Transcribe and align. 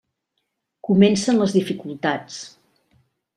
Comencen 0.87 1.37
les 1.41 1.53
dificultats. 1.59 2.41